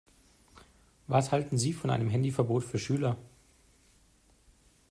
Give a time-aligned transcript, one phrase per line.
[1.05, 3.17] Was halten Sie von einem Handyverbot für Schüler?